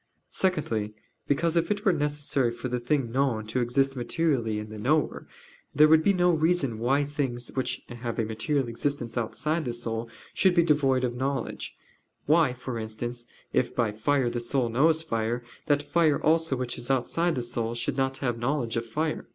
Secondly, 0.31 0.95
because 1.27 1.55
if 1.55 1.69
it 1.69 1.85
were 1.85 1.93
necessary 1.93 2.49
for 2.51 2.69
the 2.69 2.79
thing 2.79 3.11
known 3.11 3.45
to 3.45 3.59
exist 3.61 3.95
materially 3.95 4.57
in 4.57 4.69
the 4.69 4.79
knower, 4.79 5.27
there 5.75 5.87
would 5.87 6.01
be 6.03 6.11
no 6.11 6.31
reason 6.31 6.79
why 6.79 7.05
things 7.05 7.51
which 7.53 7.83
have 7.87 8.17
a 8.17 8.25
material 8.25 8.67
existence 8.67 9.15
outside 9.15 9.63
the 9.63 9.73
soul 9.73 10.09
should 10.33 10.55
be 10.55 10.63
devoid 10.63 11.03
of 11.03 11.13
knowledge; 11.15 11.75
why, 12.25 12.51
for 12.51 12.79
instance, 12.79 13.27
if 13.53 13.75
by 13.75 13.91
fire 13.91 14.27
the 14.27 14.39
soul 14.39 14.69
knows 14.69 15.03
fire, 15.03 15.43
that 15.67 15.83
fire 15.83 16.19
also 16.19 16.55
which 16.55 16.79
is 16.79 16.89
outside 16.89 17.35
the 17.35 17.43
soul 17.43 17.75
should 17.75 17.95
not 17.95 18.17
have 18.17 18.39
knowledge 18.39 18.75
of 18.75 18.87
fire. 18.87 19.29